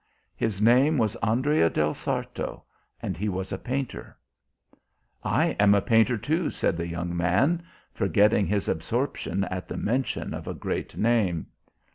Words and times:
His 0.35 0.63
name 0.63 0.97
was 0.97 1.15
Andrea 1.17 1.69
del 1.69 1.93
Sarto, 1.93 2.63
and 3.03 3.15
he 3.15 3.29
was 3.29 3.51
a 3.51 3.59
painter." 3.59 4.17
"I 5.23 5.49
am 5.59 5.75
a 5.75 5.81
painter, 5.83 6.17
too," 6.17 6.49
said 6.49 6.75
the 6.75 6.87
young 6.87 7.15
man, 7.15 7.61
forgetting 7.93 8.47
his 8.47 8.67
absorption 8.67 9.43
at 9.43 9.67
the 9.67 9.77
mention 9.77 10.33
of 10.33 10.47
a 10.47 10.55
great 10.55 10.97
name. 10.97 11.45